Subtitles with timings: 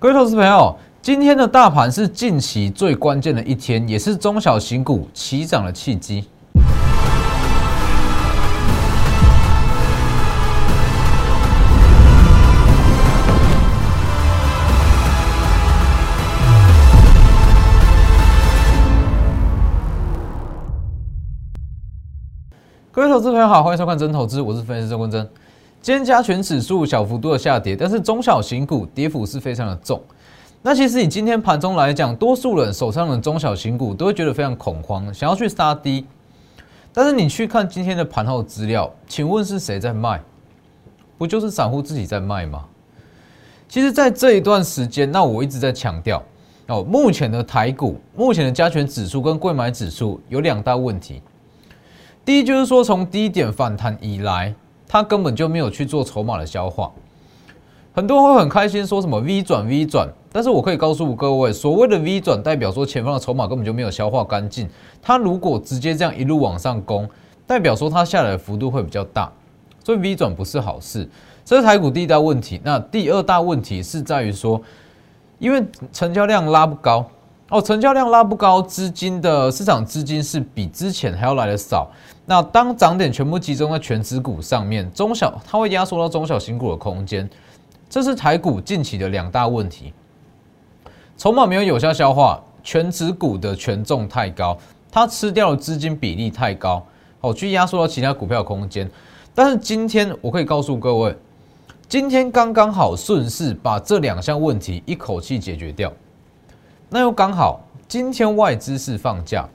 [0.00, 6.24] 各位投资朋友，今天的大盘是近期最关键的一天，也是中小型股起涨的契机。
[22.92, 25.28] 各位投资朋友好，欢迎收看真投资，我是分析师郑坤真。
[25.88, 29.98] 今天加权指数小幅度的下跌，但是中小型股跌幅是非常的重。
[30.60, 36.04] 那其实以今天盘中来讲，多数人手上的中小型股都会觉得非常恐慌，想要去杀低。
[36.92, 40.20] 但是你去看今天的盘后资料，请问是谁在卖？
[41.16, 42.66] 不就是散户自己在卖吗？
[43.66, 46.22] 其实，在这一段时间，那我一直在强调
[46.66, 51.22] 哦，目前的台股、目前的加权指数跟贵买指数有两大问题。
[52.26, 54.54] 第一就是说，从低点反弹以来，
[54.88, 56.90] 它根本就没有去做筹码的消化。
[57.92, 64.68] 很多人会很开心说什么 V 转 V 转，但是我可以告诉各位，所谓的 V 转代表说前方的筹码根本就没有消化干净。
[65.02, 67.08] 它如果直接这样一路往上攻，
[67.46, 69.30] 代表说它下来的幅度会比较大，
[69.84, 71.08] 所以 V 转不是好事。
[71.44, 72.60] 这是台股第一大问题。
[72.62, 74.60] 那第二大问题是在于说，
[75.38, 77.04] 因为成交量拉不高。
[77.50, 81.90] 哦，成交量拉不高，资金的市场资金是比之前还要来的少。
[82.26, 87.28] 那当涨点全部集中在全指股上面，中小它会压缩到中小型股的空间，
[87.88, 89.94] 这是台股近期的两大问题。
[91.16, 94.58] 筹码没有有效消化，全指股的权重太高，
[94.92, 96.84] 它吃掉的资金比例太高，
[97.22, 98.86] 哦，去压缩到其他股票空间。
[99.34, 101.16] 但是今天我可以告诉各位，
[101.88, 105.90] 今天刚刚好顺势把这两项问题一口气解决掉。
[106.90, 109.46] 那又刚好，今天外资是放假，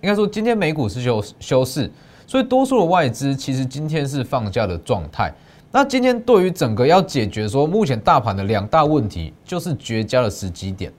[0.00, 1.90] 应该说今天美股是休休市，
[2.26, 5.32] 所以多数的外资其实今天是放假的状态。
[5.70, 10.92] 那今天对于整个要解决说目前大盘的两大问题，就是绝佳的时机点。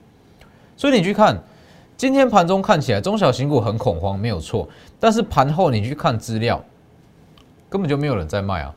[0.76, 1.38] 所以你去看
[1.96, 4.68] 今天盘中看起来中小型股很恐慌，没有错。
[4.98, 6.60] 但是盘后你去看资料，
[7.68, 8.74] 根本就没有人在卖啊。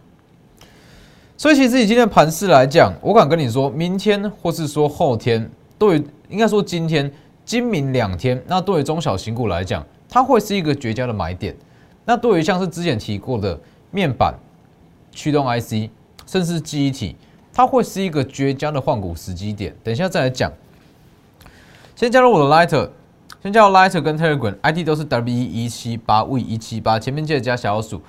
[1.37, 5.49] 所以其实以今天盘势来讲，我敢跟你说，明天或是说后天。
[5.79, 7.11] 对，应该说今天、
[7.45, 11.55] 今明两天，那对于中小型股来讲，它会是一个绝佳的买点。
[12.05, 13.59] 那对于像是之前提过的
[13.91, 14.33] 面板、
[15.11, 15.89] 驱动 IC，
[16.25, 17.15] 甚至记忆体，
[17.53, 19.75] 它会是一个绝佳的换股时机点。
[19.83, 20.51] 等一下再来讲。
[21.95, 22.89] 先加入我的 Lighter，
[23.41, 28.01] 先加入 Lighter 跟 Telegram，ID 都是 W 一七八 V 一七八，前面记得加小数。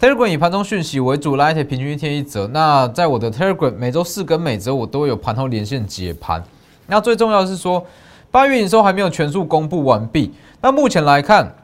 [0.00, 2.46] Telegram 以盘中讯息为主，Lighter 平均一天一折。
[2.48, 6.42] 那在我的 Telegram 每周四跟每周我都有盘后连线解盘。
[6.88, 7.86] 那最重要的是说，
[8.30, 10.34] 八月营收还没有全数公布完毕。
[10.60, 11.54] 那目前来看，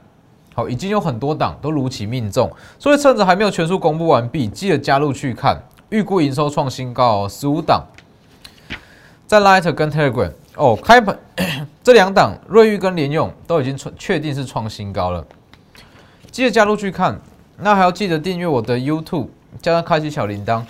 [0.54, 2.48] 好，已经有很多档都如期命中，
[2.78, 5.60] 所以趁着还没有全数公布完毕，记得加入去看。
[5.90, 7.84] 预估营收创新高，十五档，
[9.26, 11.16] 在 Light 跟 Telegram 哦，开盘
[11.82, 15.24] 这两档瑞昱跟联用都已经确确定是创新高了，
[16.30, 17.20] 记得加入去看。
[17.56, 19.28] 那还要记得订阅我的 YouTube，
[19.62, 20.62] 加上开启小铃铛。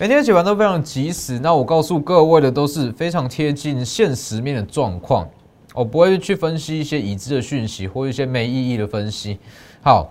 [0.00, 5.28] 每天的解盘都非常及时，那我告诉各位的都是非常贴近现实面的状况，
[5.74, 9.38] 我不会去分析一些已知的讯息或一些没意义的分析。
[9.82, 10.10] 好，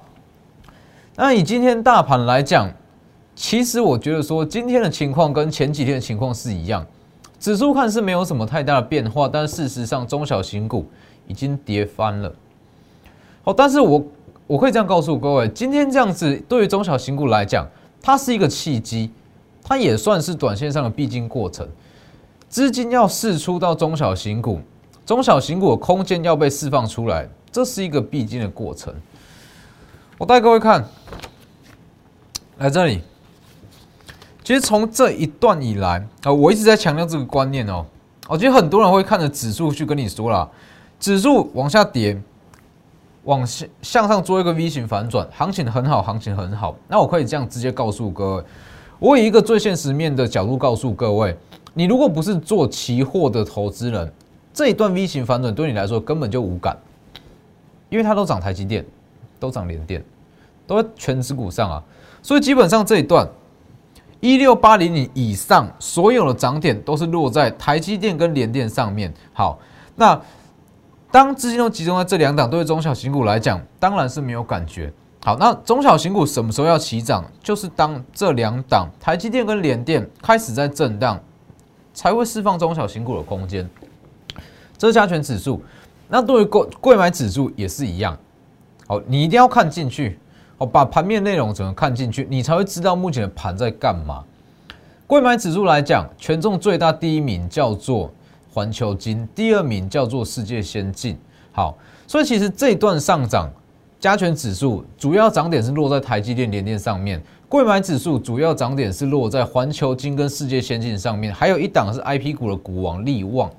[1.16, 2.72] 那以今天大盘来讲，
[3.34, 6.86] 其实我觉得说今天的情况跟前几天的情况是一样，
[7.40, 10.86] 指数看是没有什么太大的变化，但事实上中小型股
[11.26, 12.32] 已经跌翻了。
[13.42, 14.06] 好，但是我
[14.46, 17.68] 我可以这样告诉各位，今天这样子对于中小型股来讲，
[18.00, 19.10] 它是一个契机。
[19.70, 21.70] 它也算是短线上的必经过程，
[22.50, 24.60] 资金要释出到中小型股，
[25.06, 28.92] 中小型股的空间要被释放出来，这是一个必经的过程。
[30.18, 30.84] 我带各位看，
[32.58, 33.04] 来这里，
[34.44, 37.86] 其实从这一段以来啊，我一直在强调这个观念哦。
[38.28, 40.50] 我觉得很多人会看着指数去跟你说了，
[41.00, 42.20] 指数往下跌，
[43.26, 46.76] 往向向上做一个 V 型反转，行情很好，行情很好。
[46.88, 48.44] 那我可以这样直接告诉各位。
[49.00, 51.36] 我以一个最现实面的角度告诉各位，
[51.74, 54.12] 你如果不是做期货的投资人，
[54.54, 56.78] 这一段 V 型反转对你来说根本就无感，
[57.90, 58.86] 因为它都涨台积电，
[59.40, 60.04] 都涨联电，
[60.68, 61.82] 都在全指股上啊，
[62.22, 63.26] 所以基本上这一段
[64.20, 69.14] 一六八零零以上所有的涨点都是落在台积电跟联电上面。
[69.32, 69.58] 好，
[69.96, 70.20] 那
[71.10, 74.92] 当资金都集中在这两档，对中小型股来讲，当然是没有感觉。
[75.22, 77.24] 好，那中小型股什么时候要起涨？
[77.44, 81.20] 就是当这两档台积电跟联电开始在震荡，
[81.94, 83.70] 才会释放中小型股的空间。
[84.78, 85.62] 这是加权指数，
[86.08, 88.18] 那对于贵贵买指数也是一样。
[88.88, 90.18] 好，你一定要看进去，
[90.58, 94.24] 哦，把盘面内容整个看进去，你才会知道目前的盘在干嘛。
[95.06, 98.10] 贵买指数来讲，权重最大第一名叫做
[98.54, 101.20] 环球金，第二名叫做世界先进。
[101.52, 101.78] 好，
[102.08, 103.52] 所以其实这一段上涨，
[104.00, 113.52] 加权指数主要涨点是落在台积电、联电上面，贵买指数主要涨点是落在环球金跟世界先进上面，还有一档是 I P 股的股王力旺，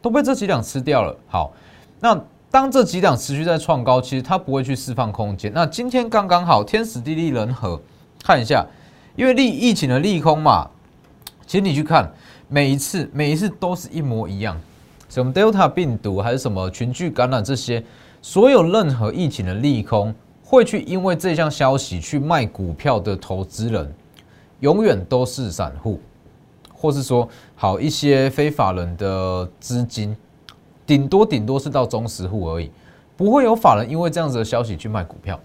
[0.00, 1.14] 都被这几档吃掉了。
[1.26, 1.52] 好，
[2.00, 2.18] 那
[2.50, 5.52] 当这几档持续在创高，其实它不会去释放空间。
[5.54, 7.80] 那今天刚刚好，天时地利人和，
[8.24, 8.66] 看一下，
[9.16, 10.70] 因为利疫情的利空嘛，
[11.46, 12.10] 其实你去看。
[12.48, 14.60] 每一次，每一次都是一模一样，
[15.08, 17.82] 什么 Delta 病毒还是什么群聚感染这些，
[18.22, 20.14] 所有任何疫情的利空，
[20.44, 23.92] 会去因为这项消息去卖股票的投资人，
[24.60, 26.00] 永远都是散户，
[26.72, 30.16] 或是说好一些非法人的资金，
[30.86, 32.70] 顶多顶多是到中实户而已，
[33.16, 35.38] 不会有法人因为这样子的消息去卖股票。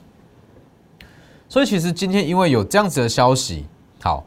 [1.50, 3.65] 所以其实今天因为有这样子的消息，
[4.01, 4.23] 好。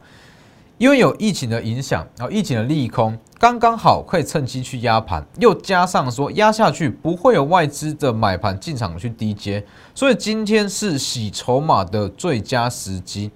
[0.81, 9.63] 因为有疫情的影响，然后疫情的利空刚刚好可以趁机去压盘，又加上说压下去不会有外资的买盘进场去低接，
[9.93, 13.29] 所以今天是洗筹码的最佳时机。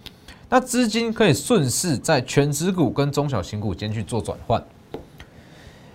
[0.49, 4.59] 那资金可以顺势在全指股跟中小型股间去做转换，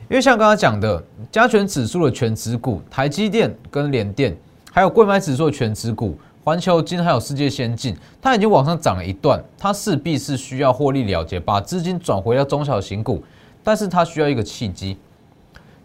[0.09, 1.03] 因为像刚刚讲的
[1.33, 4.37] 加权指数的全指股，台积电跟联电，
[4.71, 6.17] 还有贵买指数的全指股。
[6.43, 13.23] 环球金还有世界先进，它已经往上涨了一段，它势必是需要获利了结，把资金转回到中小型股，
[13.63, 14.97] 但是它需要一个契机。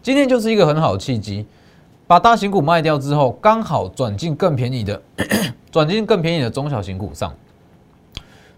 [0.01, 1.45] 今天就是一个很好的契机，
[2.07, 5.01] 把大型股卖掉之后，刚好转进更便宜的，
[5.69, 7.33] 转进更便宜的中小型股上。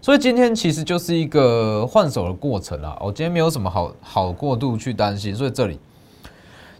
[0.00, 2.96] 所以今天其实就是一个换手的过程啊。
[3.00, 5.80] 我今天没有什么好好过度去担心，所以这里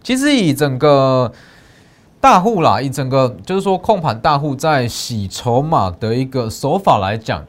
[0.01, 1.29] 其实以整个。
[2.21, 7.45] 大户啦，一整个就是说控盘大户在洗筹码的一个手法来讲，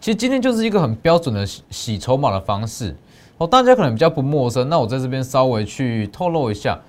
[0.00, 2.96] 其实今天就是一个很标准的洗洗筹码的方式
[3.38, 3.46] 哦。
[3.48, 6.80] 大家可能比较不陌生，那我在这边稍微去透露一下，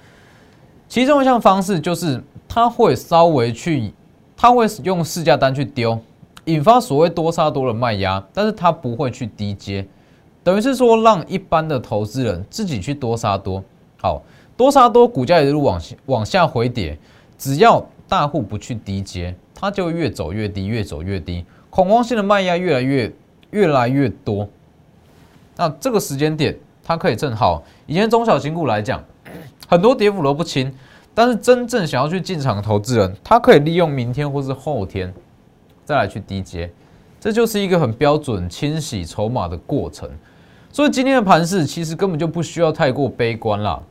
[0.87, 3.91] 其中一项方式就是他会稍微去，
[4.37, 5.97] 他会用市价单去丢，
[6.45, 9.83] 引发所谓多杀多的卖压，但是他不会去低接，
[10.43, 13.63] 等于是说让一般的投资人自己去多杀多，
[13.99, 14.21] 好
[14.55, 16.95] 多杀多，股价一路往往下回跌。
[17.43, 23.13] 只要大户不去低接，它就越走越低，越走越低，恐慌性的卖压越来越
[23.51, 24.47] 越来越多。
[25.57, 29.03] 那这个时间点，它可以正好，以前中小型股来讲，
[29.67, 30.73] 很多跌幅都不轻，
[31.13, 35.13] 但是真正想要去进场的投资人，他可以利用明天或是后天
[35.83, 36.71] 再来去低接，
[37.19, 40.09] 这就是一个很标准清洗筹码的过程。
[40.71, 43.83] 所以今天的盘势其实根本就不需要太过悲观了。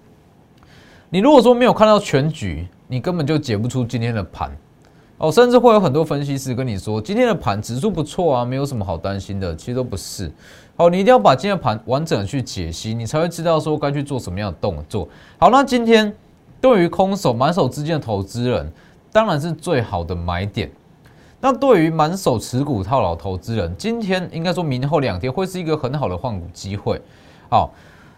[1.11, 4.55] 你如果说没有看到全局，你根本就解不出今天的盘
[5.17, 10.31] 哦，甚至会有很多分析师跟你说今天的盘指数不错啊，没有什么好担心的，其实都不是。
[10.77, 15.09] 好，你一定要把今天的盘完整的去解析，你才会知道说该去做什么样的动作。
[15.39, 16.15] 好，那今天
[16.61, 18.71] 对于空手满手资金的投资人，
[19.11, 20.71] 当然是最好的买点。
[21.41, 27.01] 那对于满手持股套牢投资人，今天应该说明后两天会是一个很好的换股机会。
[27.49, 27.73] 好，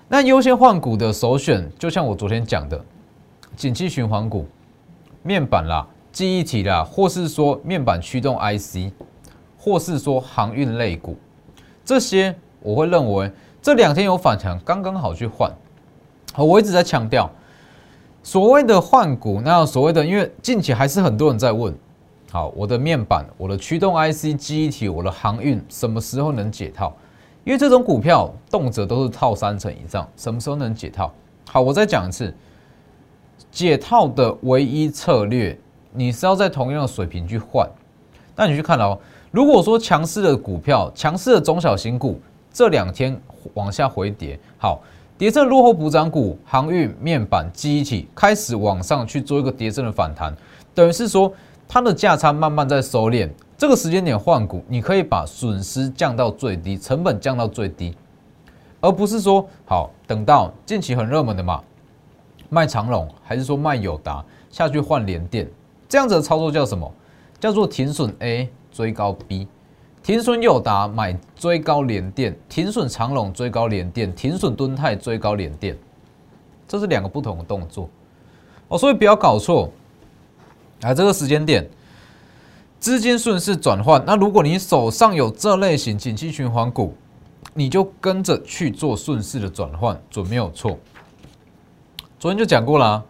[0.09, 2.85] 那优先换股的首选，就像我昨天讲的，
[3.57, 4.45] 景气循环股。
[5.27, 8.93] 面板啦、记忆体啦，或是说面板驱动 IC，
[9.59, 11.17] 或是说航运类股，
[11.83, 13.33] 这些我会认为
[13.63, 15.51] 这两天有反弹，刚刚好去换。
[16.37, 17.31] 我一直在强调，
[18.23, 21.75] 所谓的换股，那所谓的，因为近期还是很多人在问，
[22.31, 26.93] 好，我的面板、我的驱动 IC、记忆体、我的航运什么时候能解套？
[27.45, 31.11] 因为这种股票动辄都是套三成以上，什么时候能解套？
[31.49, 32.35] 好，我再讲一次。
[33.55, 35.57] 解套的唯一策略，
[35.93, 37.65] 你是要在同样的水平去换。
[38.35, 38.99] 那你去看哦，
[39.31, 42.21] 如果说强势的股票、强势的中小型股
[42.53, 43.17] 这两天
[43.55, 44.81] 往下回跌，好，
[45.17, 50.35] 跌升落后补涨股、航运、面板、记忆体开始往上去做一个跌升的反弹，
[50.75, 51.33] 等于是说
[51.69, 53.31] 它的价差慢慢在收敛。
[53.57, 57.97] 这个时间点换股，你可以把损失降到最低，成本降到最低，
[58.81, 61.63] 而不是说好等到近期很热门的嘛。
[62.49, 65.49] 卖长龙还是说卖友达下去换联电，
[65.89, 66.91] 这样子的操作叫什么？
[67.41, 69.47] 叫做停损 A 追高 B，
[70.03, 75.77] 停损友达买追高联电，停损长龙追高联电，停损敦泰追高联电，
[76.67, 77.91] 这是两个不同的动作
[78.69, 79.71] 哦，所以不要搞错。
[80.81, 81.67] 啊，这个时间点
[82.79, 86.95] 资金顺势转换，那如果你手上有这类型景气循环股，
[87.53, 90.79] 你就跟着去做顺势的转换，准没有错。
[92.25, 93.05] 昨天就讲过了，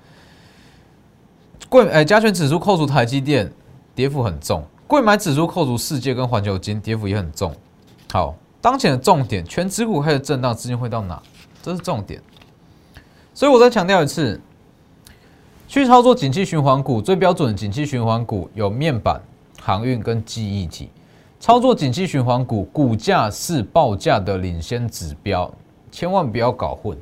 [1.69, 3.49] 贵哎加权指数扣除台积电，
[3.95, 7.55] 跌幅很重；贵买指数扣除世界跟环球金，跌幅也很重。
[8.11, 11.23] 好，当前的重点，全指股开始震荡，资金会到哪？
[11.63, 12.21] 这是重点。
[13.33, 14.41] 所以我再强调一次，
[15.69, 19.23] 去操作景气循环股最标准的景气循环股有面板、
[19.63, 20.91] 航运跟记忆体。
[21.39, 25.49] 操作景气循环股，股价是报价的领先指标，
[25.93, 26.99] 千万不要搞混。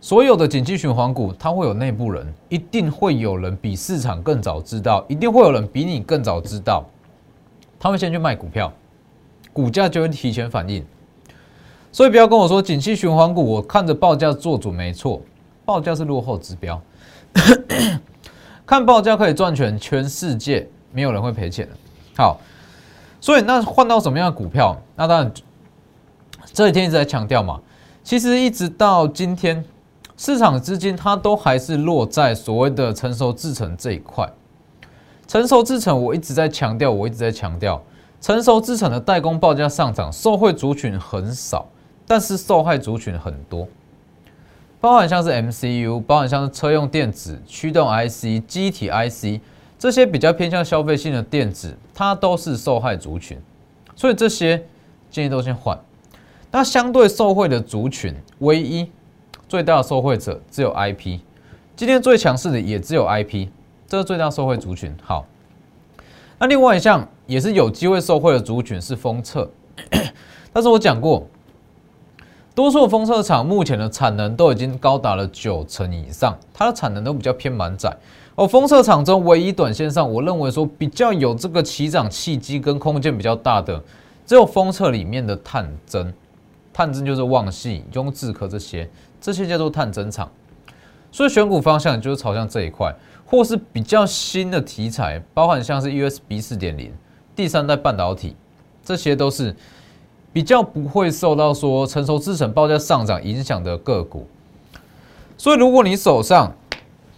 [0.00, 6.84] 所有的景气循环股，它会有内部人，一定会有人比市场更早知道，一定会有人比你更早知道，
[7.78, 8.72] 他们先去卖股票，
[9.52, 10.84] 股价就会提前反应。
[11.92, 15.20] 所以不要跟我说景气循环股，我看着报价做主没错，
[15.64, 16.80] 报价是落后指标，
[18.64, 21.72] 看报价可以赚钱，全世界没有人会赔钱的。
[22.16, 22.40] 好。
[23.22, 24.74] 所以那换到什么样的股票？
[24.96, 25.30] 那当然，
[26.54, 27.60] 这几天一直在强调嘛。
[28.02, 29.62] 其实一直到今天，
[30.22, 34.30] 市场资金它都还是落在所谓的成熟制程这一块。
[35.26, 37.82] 成熟制程我一直在强调，我一直在强调，
[38.20, 41.64] 成熟制程的代工报价上涨，受惠族群很少，
[42.06, 43.66] 但是受害族群很多，
[44.78, 49.40] 包含像是 MCU，包含像是车用电子、驱动 IC、机体 IC。
[49.78, 53.38] 这些比较偏向消费性的电子，它都是受害族群，
[53.96, 54.62] 所以这些
[55.10, 55.78] 建议都先换。
[56.50, 58.90] 那相对受惠的族群，唯一
[59.50, 61.18] 最大的受惠者只有 IP，
[61.74, 63.48] 今天最强势的也只有 IP，
[63.84, 64.94] 这是最大受惠族群。
[65.02, 65.26] 好，
[66.38, 69.50] 那另外一项也是有机会受惠的族群是封测，
[70.54, 71.26] 但是我讲过，
[72.54, 77.92] 多数封测厂目前的产能都已经高达了九成以上，它的产能都比较偏满载。
[78.36, 83.82] 哦，封测厂中唯一短线上，我认为说比较有这个起涨契机跟空间比较大的，
[84.24, 86.14] 只有封测里面的探针，
[86.72, 88.88] 探针就是旺系、雍智科这些，
[89.20, 90.30] 这些叫做探针厂。
[91.12, 92.94] 所以选股方向就是朝向这一块，
[93.26, 96.92] 或是比较新的题材，包含像是 USB 四点零、
[97.36, 98.36] 第三代半导体，
[98.84, 99.54] 这些都是
[100.32, 104.26] 比较不会受到说成熟制程报价上涨影响的个股。
[105.36, 106.54] 所以如果你手上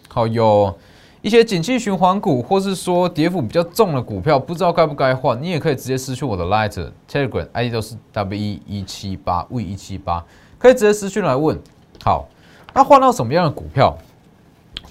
[0.08, 0.76] 好有。
[1.22, 10.24] 一些景气循环股，或是说跌幅比较重的股票，不知道该不该换，你也可以直接私讯我的 Lighter Telegram ID 都是 W 一七八 V 一七八，
[10.58, 11.56] 可以直接私讯来问。
[12.04, 12.26] 好，
[12.74, 13.96] 那换到什么样的股票？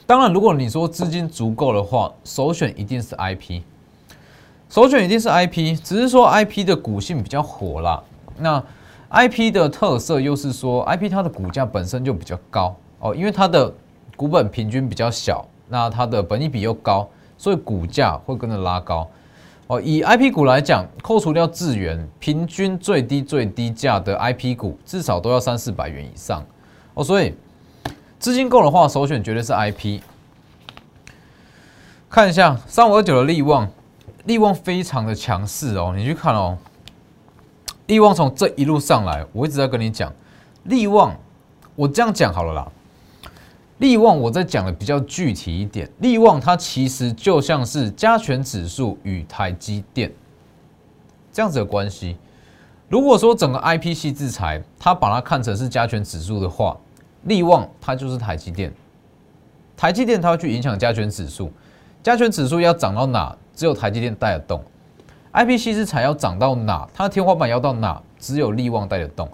[0.07, 3.61] 当然，如果你说资金足够的话，首选一定是 IP，
[4.69, 8.01] 首选一定是 IP，只是说 IP 的股性比较火啦。
[8.37, 8.63] 那
[9.09, 13.73] IP 的特色又是说，IP 它的股价本身就比较高哦，因为它的
[14.15, 15.45] 股本平均比较小。
[15.67, 17.05] 那它的本益比又高，
[17.37, 19.05] 所以股价会跟着拉高。
[19.67, 26.45] 哦，以 I P 股来讲，扣除掉资源，平均最低最低价的 I P 股至少都要三四百元以上。
[26.93, 27.33] 哦，所以
[28.19, 30.01] 资金够的话，首选绝对是 I P。
[32.09, 33.69] 看一下三五二九的利旺，
[34.25, 36.57] 利旺非常的强势哦，你去看哦，
[37.87, 40.13] 利旺从这一路上来，我一直在跟你讲，
[40.63, 41.15] 利旺，
[41.75, 42.67] 我这样讲好了啦。
[43.77, 50.11] 利旺，我再讲的比较具体一点，利旺它其实就像是加权指数与台积电
[51.31, 52.17] 这样子的关系。
[52.91, 56.75] 如果说整个 IPC 制裁，它把它看成是加权指数的话，
[57.23, 58.69] 利旺它就是台积电。
[59.77, 61.49] 台积电它会去影响加权指数，
[62.03, 64.61] 加权指数要涨到哪，只有台积电带得动
[65.31, 69.25] ；IPC 制裁要涨到哪，它的天花板要到哪，只有利旺带得动。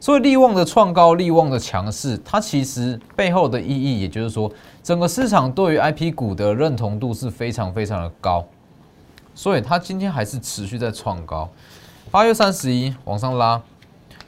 [0.00, 4.50] 所以利旺的创高，利旺的强势，它其实背后的意义，也就是说，
[4.82, 8.44] 整个市场对于 I P 股的认同度是非常非常的高，
[9.36, 11.48] 所以它今天还是持续在创高。
[12.14, 13.60] 八月三十一往上拉，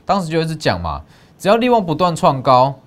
[0.05, 1.05] 当时就一直讲嘛，
[1.39, 2.81] 只要利旺不断创高，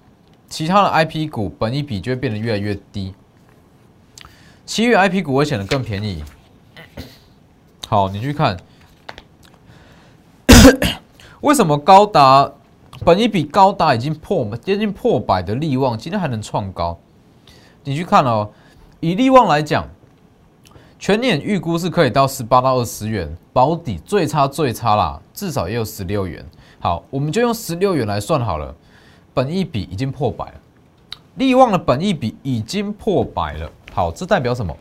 [0.50, 3.16] 其他的 I P 股本一比就会变得越来越低，
[4.66, 6.22] 其余 I P 股会显得更便宜。
[7.88, 8.58] 好，你去看，
[11.40, 12.52] 为什么高达？
[13.06, 17.00] 本一比高达已经破接近破百的利旺，今天还能创高。
[17.86, 18.50] 你去看哦，
[19.00, 19.88] 以利旺来讲，
[21.02, 26.46] 全年预估是可以到十八到二十元，保底最差最差啦，至少也有十六元。
[26.78, 28.76] 好，我们就用十六元来算好了。
[29.34, 30.54] 本一笔已经破百了，
[31.36, 33.72] 利旺的本一笔已经破百了。
[33.94, 34.76] 好，这代表什么？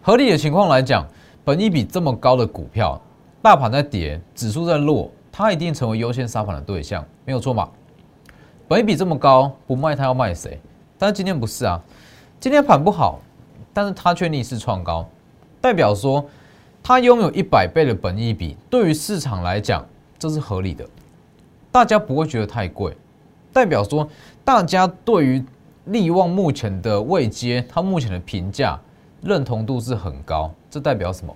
[0.00, 1.06] 合理的情况来讲，
[1.44, 2.98] 本一笔这么高的股票，
[3.42, 5.10] 大盘在跌，指数在落。
[5.30, 7.68] 它一定成为优先杀盘的对象，没有错嘛？
[8.66, 10.58] 本一笔这么高，不卖它要卖谁？
[10.96, 11.78] 但是今天不是啊，
[12.40, 13.20] 今天盘不好，
[13.78, 15.08] 但是它却逆势创高，
[15.60, 16.28] 代表说
[16.82, 19.86] 它拥有一百倍的本益比，对于市场来讲
[20.18, 20.84] 这是合理的，
[21.70, 22.96] 大家不会觉得太贵，
[23.52, 24.08] 代表说
[24.44, 25.44] 大家对于
[25.84, 28.76] 利旺目前的位阶，它目前的评价
[29.22, 31.32] 认同度是很高，这代表什么？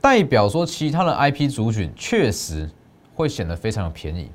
[0.00, 2.70] 代表说，其他的 IP 族群确实
[3.14, 4.30] 会显得非常的便宜。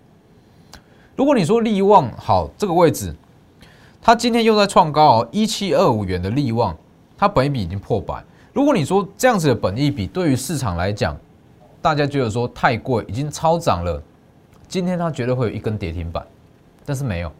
[1.16, 3.16] 如果你说利旺好这个位置，
[4.02, 6.76] 它今天又在创高哦，一七二五元的利旺，
[7.16, 8.24] 它本一比已经破百。
[8.52, 11.16] 如果你说这样子的本一比对于市场来讲，
[11.84, 14.02] 大家觉得说太贵，已经超涨了，
[14.68, 16.26] 今天它绝对会有一根跌停板，
[16.84, 17.32] 但是没有，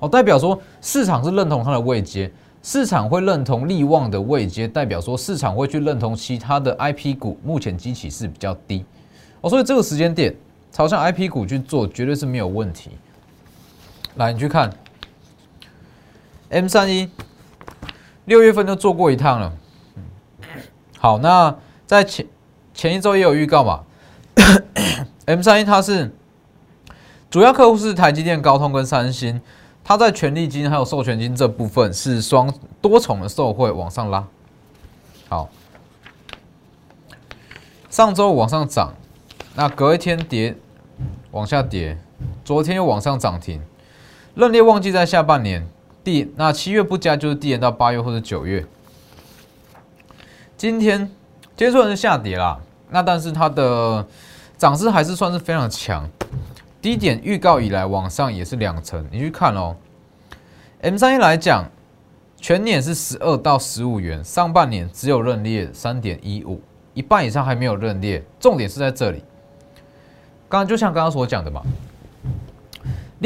[0.00, 2.30] 哦，代表说市场是认同它的位阶，
[2.62, 8.84] 市场会认同利旺的位阶，代表说市场会去认同其他的 I P 股目前基期是比较低，
[9.40, 10.36] 哦，所以这个时间点
[10.70, 12.90] 朝向 I P 股去做绝对是没有问题。
[14.16, 14.70] 来，你去看
[16.48, 17.10] M 三一，
[18.24, 19.52] 六月份就做过一趟了。
[20.98, 22.26] 好，那在前
[22.72, 23.84] 前一周也有预告嘛。
[25.24, 26.14] M 三一它是
[27.28, 29.40] 主要客户是台积电、高通跟三星，
[29.82, 34.24] 它在权利金还有授权金这部分是双多重的受惠往上拉。
[35.28, 35.48] 好，
[37.90, 38.94] 上周往上涨，
[39.56, 40.56] 那隔一天跌，
[41.32, 41.98] 往下跌，
[42.44, 43.60] 昨天又往上涨停。
[44.36, 45.66] 认列旺季在下半年，
[46.06, 48.64] 第那七月不佳就是递延到八月或者九月。
[50.56, 51.00] 今天
[51.56, 54.06] 今天虽然是下跌啦，那但是它的
[54.56, 56.08] 涨势还是算是非常强。
[56.80, 59.74] 低点预告以来往上也是两成，你去看哦。
[60.80, 61.68] M 三一来讲，
[62.36, 66.62] 全年是十二到十五元，上半年只有认列三点一五，
[66.94, 68.24] 一半以上还没有认列。
[68.38, 69.24] 重点是在这里，
[70.48, 71.60] 刚刚就像刚刚所讲的嘛。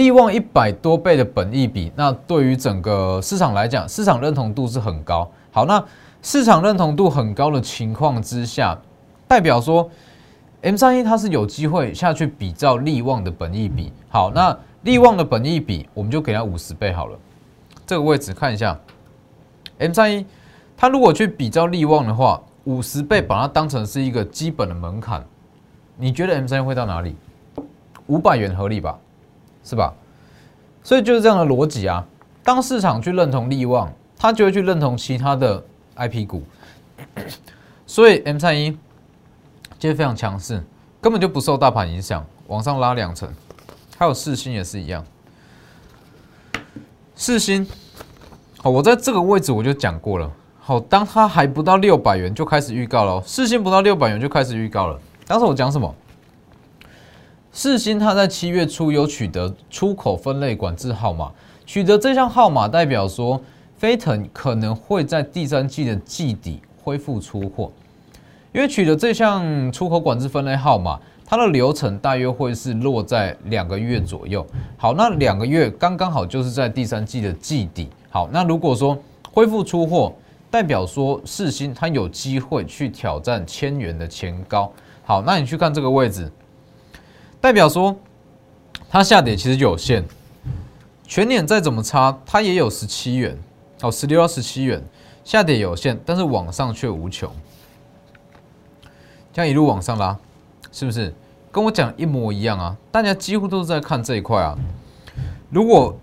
[0.00, 5.30] 利旺一百多倍的本益比，那对于整个市场来讲，市场认同度是很高。
[5.52, 5.84] 好，那
[6.22, 8.78] 市场认同度很高的情况之下，
[9.28, 9.86] 代表说
[10.62, 13.92] M 三一它是有机会下去比照利旺的本益比。
[14.08, 17.18] 好，那利旺的本益比，我们就给它五十倍好了。
[17.86, 18.80] 这个位置看一下
[19.76, 20.24] ，M 三一
[20.78, 25.22] 它如果去比照利旺的话，五十倍把它当成是一个基本的门槛，
[25.98, 27.14] 你觉得 M 三一会到哪里？
[28.06, 28.98] 五百元合理吧？
[29.64, 29.92] 是吧？
[30.82, 32.04] 所以就是这样的逻辑啊。
[32.42, 35.62] 当市场去认同利旺，它就会去认同其他的
[35.94, 36.42] I P 股。
[37.86, 38.70] 所以 M 三一
[39.78, 40.64] 今天非常强势，
[41.00, 43.28] 根本就不受大盘影响，往上拉两成。
[43.98, 45.04] 还有四星也是一样。
[47.14, 47.66] 四星，
[48.58, 50.30] 好，我在这个位置我就讲过了。
[50.58, 53.22] 好，当它还不到六百元就开始预告了。
[53.26, 54.98] 四星不到六百元就开始预告了。
[55.26, 55.94] 当时我讲什么？
[57.52, 61.30] 世新它在七月初有取得出口分类管制号码，
[61.66, 63.40] 取得这项号码代表说，
[63.76, 67.70] 飞腾可能会在第三季的季底恢复出货。
[68.52, 74.46] 因为取得这项出口管制分类号码，它的流程大约会是落在两个月左右。
[74.76, 77.88] 好，那两个月刚刚好就是在第三季的季底。
[78.10, 78.96] 好，那如果说
[79.32, 80.12] 恢复出货，
[80.52, 84.72] 代表说世新它有机会去挑战千元的前高。
[85.02, 86.30] 好，那你去看这个位置。
[87.40, 87.96] 代表说，
[88.88, 90.04] 它下跌其实有限，
[91.04, 93.38] 全年再怎么差，它也有十七元，
[93.80, 94.82] 哦，十六到十七元，
[95.24, 97.30] 下跌有限，但是往上却无穷，
[99.32, 100.18] 这样一路往上拉，
[100.70, 101.14] 是不是？
[101.50, 102.76] 跟我讲一模一样啊？
[102.92, 104.56] 大家几乎都是在看这一块啊。
[105.48, 105.98] 如果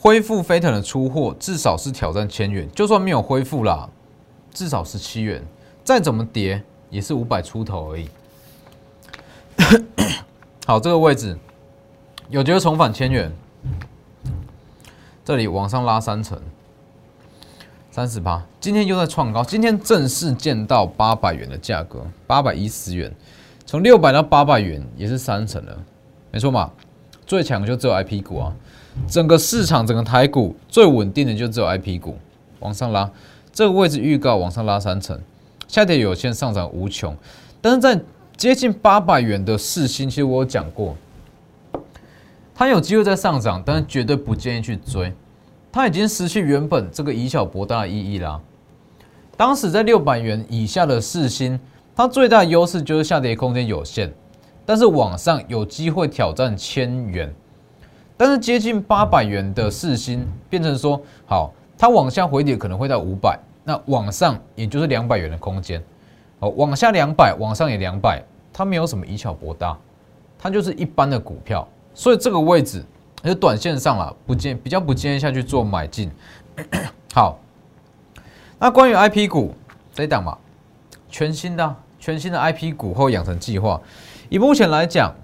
[0.00, 3.88] 恢复飞腾的出货，至少是挑战千元，就算没有恢复啦，
[4.52, 5.44] 至少十七元，
[5.84, 8.08] 再怎么跌也是五百出头而已。
[10.68, 11.38] 好，这个位置
[12.28, 13.30] 有机会重返千元，
[15.24, 16.36] 这里往上拉三成，
[17.92, 23.14] 三十八，今天又在创高，今天正式见到八百元的价格，八百一十元，
[23.64, 25.78] 从六百到八百元也是三成了，
[26.32, 26.72] 没错嘛，
[27.24, 28.52] 最强就只有 I P 股啊，
[29.06, 32.18] 整个市场整个台股最稳定的就只有 I P 股，
[32.58, 33.08] 往上拉，
[33.52, 35.20] 这个位置预告往上拉三成，
[35.68, 37.16] 下跌有限，上涨无穷，
[37.60, 38.00] 但是在
[38.36, 40.94] 接近八百元的四星，其实我有讲过，
[42.54, 45.10] 它有机会在上涨，但是绝对不建议去追，
[45.72, 48.38] 它已经失去原本这个以小博大的意义啦。
[49.38, 51.58] 当时在六百元以下的四星，
[51.94, 54.12] 它最大的优势就是下跌空间有限，
[54.66, 57.34] 但是往上有机会挑战千元，
[58.18, 65.82] 但是接近八百元的四星变成说，好，它往下回跌可能会到五百，那往上也就是两百元的空间。
[66.38, 68.22] 哦，往下两百，往上也两百，
[68.52, 69.74] 它没有什么以小博大，
[70.38, 72.84] 它就是一般的股票，所以这个位置
[73.24, 76.10] 就短线上了，不建比较不建议下去做买进。
[77.14, 77.38] 好，
[78.58, 79.54] 那关于 I P 股
[79.94, 80.36] 这一档嘛，
[81.08, 83.80] 全新的全新的 I P 股后养成计划，
[84.28, 85.14] 以目前来讲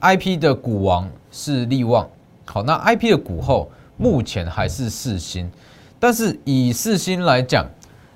[0.00, 2.08] ，I P 的股王是利旺，
[2.46, 5.52] 好，那 I P 的股后目前还是四星，
[6.00, 7.66] 但是以四星来讲。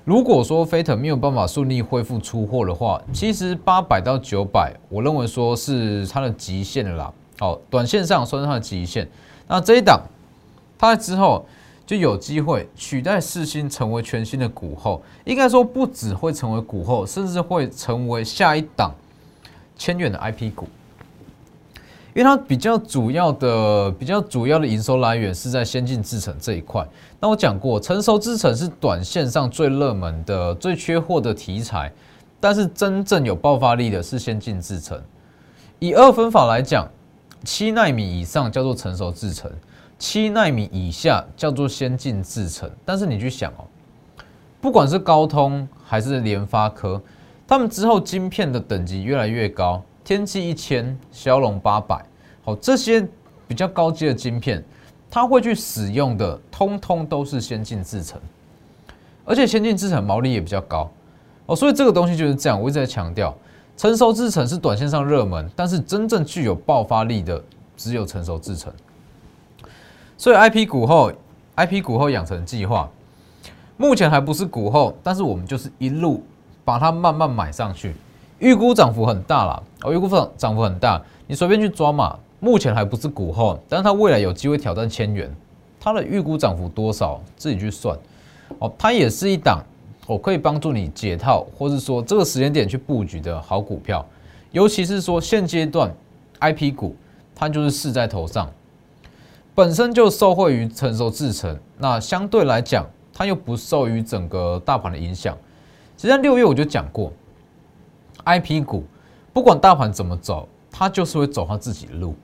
[0.03, 7.13] 如果说飞腾没有办法顺利恢复出货的话，其实八百到九百，我认为说是它的极限了啦。
[7.39, 9.07] 哦，短线上算是它的极限。
[9.47, 10.01] 那这一档，
[10.77, 11.45] 它之后
[11.85, 18.93] 就有机会取代四星成为全新的股后，应该说不只会成为股后，甚至会成为下一档
[19.77, 20.67] 千元的 IP 股。
[22.13, 26.85] 因为它比较主要的、比较主要的营收来源是在先进制程这一块。
[27.19, 31.91] 那我讲过，成熟制程是短线上最热门的、最缺货的题材，
[32.39, 35.01] 但是真正有爆发力的是先进制程。
[35.79, 36.85] 以二分法来讲，
[37.45, 39.49] 七纳米以上叫做成熟制程，
[39.97, 42.69] 七纳米以下叫做先进制程。
[42.83, 43.63] 但是你去想哦，
[44.59, 47.01] 不管是高通还是联发科，
[47.47, 49.81] 他们之后晶片的等级越来越高。
[50.11, 52.03] 天玑一千、骁龙八百，
[52.43, 53.07] 好，这些
[53.47, 54.61] 比较高阶的晶片，
[55.09, 58.19] 它会去使用的，通通都是先进制程，
[59.23, 60.91] 而且先进制程毛利也比较高
[61.45, 62.61] 哦，所以这个东西就是这样。
[62.61, 63.33] 我一直在强调，
[63.77, 67.41] 成熟制程是短线上热门，但是真正具有爆发力的
[67.77, 68.69] 只有成熟制程。
[70.17, 71.09] 所以 I P 股后
[71.55, 72.89] ，I P 股后养成计划，
[73.77, 76.21] 目前还不是股后，但是我们就是一路
[76.65, 77.95] 把它慢慢买上去。
[78.41, 82.17] 预估涨幅很大了，哦，预估涨涨幅很大，你随便去抓嘛。
[82.39, 85.31] 目前还不是股后，但是它未来有机会挑战千元，
[85.79, 87.95] 它的预估涨幅多少，自己去算。
[88.57, 89.63] 哦，它也是一档，
[90.07, 94.03] 我可以帮助你解套，或是说这个时间点去布局的好股票。
[94.51, 95.93] 尤其是说现阶段
[96.39, 96.95] I P 股，
[97.35, 98.49] 它就是势在头上，
[99.53, 105.37] 本身就受惠于成熟制成，那相对来讲，它又不受于整个大盘的影响。
[105.95, 107.13] 实际上六月我就讲过。
[108.23, 108.83] I P 股
[109.33, 112.15] 不管大盘怎么走，它就是会走它自己的路。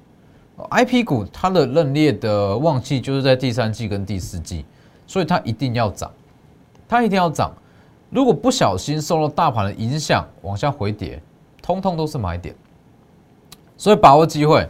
[0.70, 4.66] I P 股它的认列的旺季就是在第三季跟第四季，
[5.06, 6.12] 所以它一定要涨，
[6.88, 7.52] 它一定要涨。
[8.10, 11.22] 如果不小心受到大盘的影响往下回跌，
[11.62, 12.56] 通通都是买点。
[13.78, 14.68] 所以把握机会，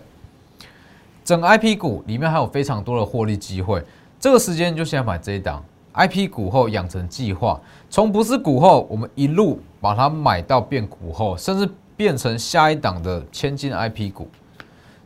[1.24, 3.82] 整个 I P 股里面还有非常多的获利机会。
[4.20, 5.64] 这个时间就先买这一档。
[5.94, 7.60] I P 股后养成计划，
[7.90, 14.28] 从不是股后，我们一路把它买到变股后，甚至变成下一档的千金 I P 股。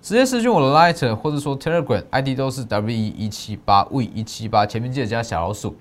[0.01, 5.75] 直接私讯我的 Light 或者说 Telegram ID 都是 W E 一七八 V 一七八，前面记得加小老鼠。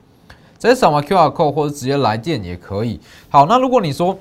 [0.59, 3.01] 直接扫码 Q R code 或者直接来电也可以。
[3.31, 4.19] 好，那如果你说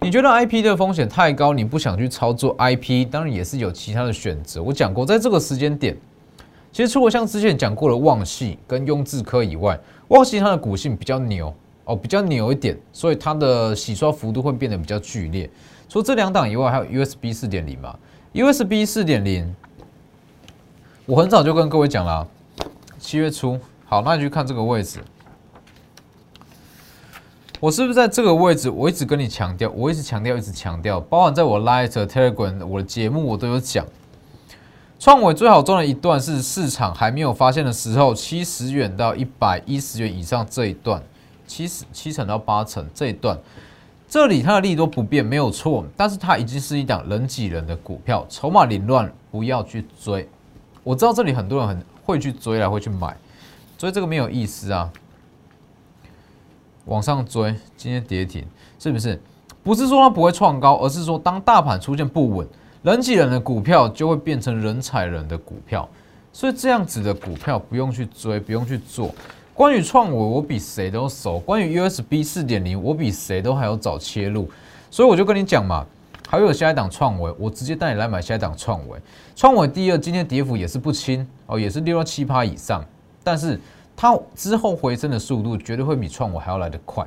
[0.00, 4.62] 你觉得 I P 的风险太高，你不想去操作 I P，当然也是有其他的选择。
[4.62, 5.96] 我讲过，在这个时间点，
[6.70, 11.52] 其实除了像之前讲过的旺系跟雍智科以外，旺系它的股性比较牛
[11.88, 15.48] 哦，比较牛一点，所以它的洗刷幅度会变得比较剧烈。
[15.88, 17.98] 除这两档以外，还有 USB 四点零嘛
[18.34, 19.56] ？USB 四点零，
[21.06, 22.28] 我很早就跟各位讲了，
[22.98, 23.58] 七月初。
[23.86, 25.00] 好，那你去看这个位置，
[27.58, 28.68] 我是不是在这个位置？
[28.68, 33.86] 我一直跟你强调，我一直强调，一直强调，包含在我 Light Telegram 我的节目，我都有讲。
[34.98, 41.02] 创伟最好赚的一段是市场还没有发现的时候，七十元到一百一十元以上这一段，
[41.48, 43.36] 七十七成到八成这一段，
[44.08, 50.28] 这里它的利多不变没有错，但是它已经是一档人挤人的股票，筹码凌乱，不要去追。
[50.84, 53.16] 我知道这里很多人很会去追来会去买，
[53.76, 54.92] 追这个没有意思啊。
[56.84, 58.44] 往上追，今天跌停，
[58.78, 59.20] 是不是？
[59.62, 62.46] 不是说它不会创高，而是说当大盘出现不稳。
[62.82, 65.86] 人挤人的股票就会变成人踩人的股票，
[66.32, 69.12] 所以这样子的股票不用去追，不用去做。
[69.58, 74.48] 关于创维，我比谁都熟；关于 USB 四点零，我比谁都还要早切入。
[74.88, 75.84] 所以我就跟你讲嘛，
[76.28, 78.96] 还有下一档创维，我直接带你来买下一档创维。
[79.34, 82.84] 创维第二今天跌幅也是不轻哦，也是六到七趴以上，
[83.24, 83.58] 但是
[83.96, 87.04] 它之后回升的速度绝对会比创维还要来得快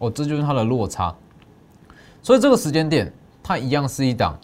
[0.00, 1.14] 哦，这就是它的落差。
[2.20, 3.12] 所以这个时间点，
[3.44, 4.36] 它一样是一档。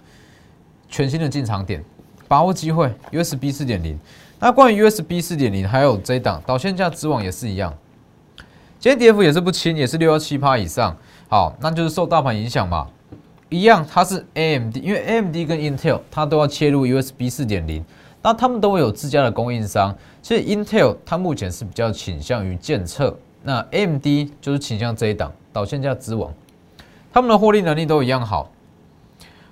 [0.88, 1.84] 全新的进场点，
[2.28, 2.94] 把握机会。
[3.10, 3.98] USB 四点零，
[4.44, 7.72] 那关于 USB 四点零，还有这档导线架之网也是一样，
[8.80, 10.96] 今天跌幅也是不轻，也是六幺七趴以上。
[11.28, 12.88] 好，那就是受大盘影响嘛，
[13.50, 17.84] 一样，它是 AMD，因为 AMD 跟 Intel 它都要切入 USB 四点零，
[18.20, 19.96] 那他们都会有自家的供应商。
[20.20, 24.04] 其实 Intel 它目前是比较倾向于建测，那 AMD
[24.40, 26.34] 就是倾向这一档导线架之网，
[27.12, 28.50] 他们的获利能力都一样好。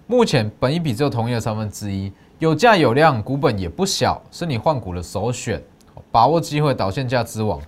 [0.08, 5.62] 目前本一比只有同一的三分之一，有价有量，股本也不小，是你换股的首选，
[6.10, 7.60] 把握机会导线价之王。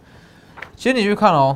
[0.74, 1.54] 其实你去看哦，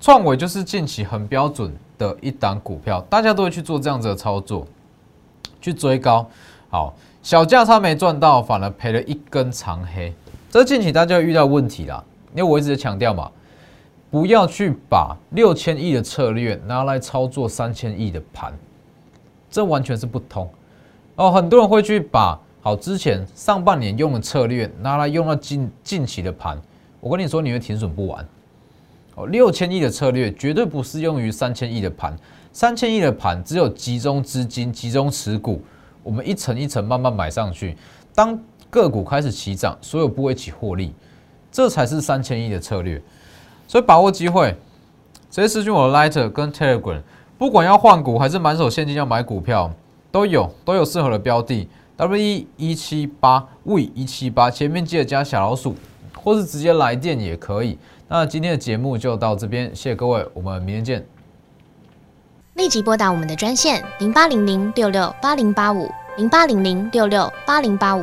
[0.00, 4.66] 创伟就是近期很标准的一档股票，大家都会去做这样子的操作，
[5.60, 6.26] 去追高。
[6.70, 10.14] 好，小价差没赚到，反而赔了一根长黑，
[10.48, 12.02] 这近期大家遇到问题啦。
[12.34, 13.30] 因为我一直在强调嘛，
[14.10, 18.58] 不要去把六千亿的策略拿来操作三千亿的盘。
[19.50, 20.50] 这完全是不通
[21.16, 21.30] 哦！
[21.30, 26.60] 很多人会去把好，之前上半年用的策略拿来用到近近期的盘，
[26.98, 28.26] 我跟你说你会停损不完。
[29.14, 32.18] 哦，六千亿的策略绝对不适用于三千亿的盘，
[32.52, 35.62] 三千亿的盘只有集中资金、集中持股，
[36.02, 37.76] 我们一层一层慢慢买上去，
[38.12, 38.36] 当
[38.68, 40.92] 个股开始起涨，所有部位起获利，
[41.52, 43.00] 这才是三千亿的策略。
[43.68, 44.50] 所以把握机会，
[45.30, 47.00] 直接私讯我的 Lighter 跟 Telegram，
[47.38, 49.70] 不管要换股还是满手现金要买股票，
[50.10, 51.68] 都有都有适合的标的。
[51.96, 55.74] W E 一七八 V 一七八，前面记得加小老鼠，
[56.14, 57.78] 或是直接来电也可以。
[58.08, 61.06] 那今天的节目就到这边，谢谢各位，我们明天见。
[62.54, 65.90] 立即拨打我们的专线零八零零六六八零八五。
[66.16, 68.02] 零八零零六六八零八五